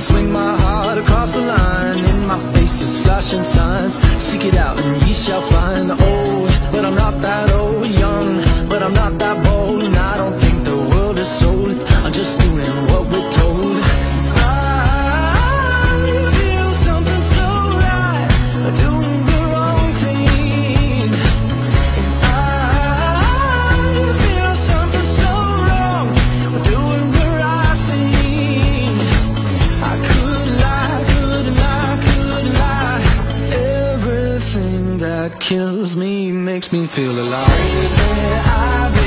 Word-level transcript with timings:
Swing 0.00 0.32
my 0.32 0.56
heart 0.56 0.96
across 0.96 1.34
the 1.34 1.42
line. 1.42 2.02
In 2.04 2.26
my 2.26 2.40
face 2.52 2.80
is 2.80 2.98
flashing 3.00 3.44
signs. 3.44 3.98
Seek 4.18 4.46
it 4.46 4.54
out 4.54 4.78
and 4.78 5.02
ye 5.06 5.12
shall 5.12 5.42
find. 5.42 5.90
Old, 5.90 6.48
but 6.72 6.86
I'm 6.86 6.94
not 6.94 7.20
that 7.20 7.52
old 7.52 7.59
kills 35.50 35.96
me 35.96 36.30
makes 36.30 36.70
me 36.70 36.86
feel 36.86 37.10
alive. 37.10 37.48
Lately 37.48 38.38
I've 38.46 38.99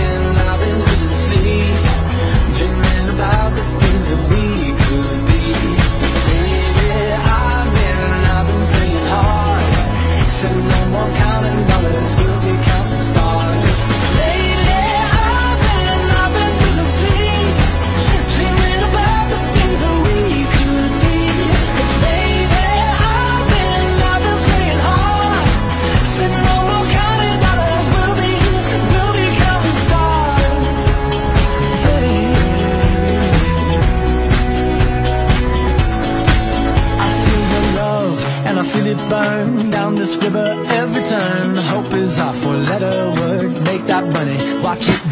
burn 39.09 39.70
down 39.70 39.96
this 39.96 40.16
river 40.18 40.64
every 40.68 41.04
turn. 41.04 41.56
Hope 41.56 41.94
is 41.94 42.20
our 42.20 42.34
four-letter 42.34 43.22
word. 43.22 43.64
Make 43.64 43.86
that 43.88 44.06
money, 44.08 44.38
watch 44.64 44.90
it 44.90 45.03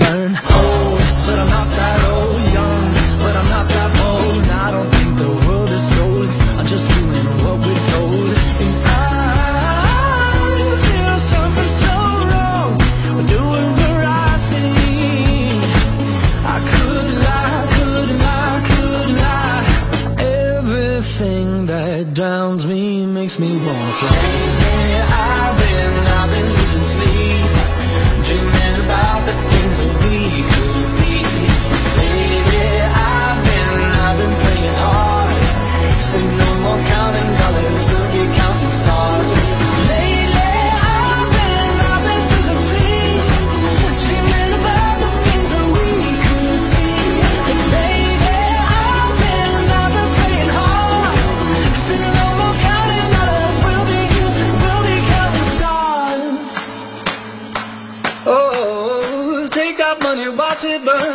Everything 21.21 21.67
that 21.67 22.15
drowns 22.15 22.65
me 22.65 23.05
makes 23.05 23.37
me 23.37 23.55
wanna 23.55 23.93
fly. 23.93 25.40